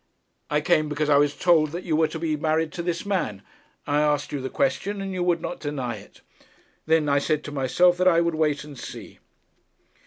[0.49, 3.43] 'I came because I was told that you were to be married to this man.
[3.85, 6.21] I asked you the question, and you would not deny it.
[6.87, 9.19] Then I said to myself that I would wait and see.'